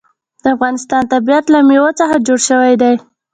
د 0.43 0.45
افغانستان 0.55 1.03
طبیعت 1.13 1.45
له 1.53 1.59
مېوې 1.67 1.91
څخه 1.99 2.15
جوړ 2.27 2.39
شوی 2.49 2.73
دی. 2.81 2.93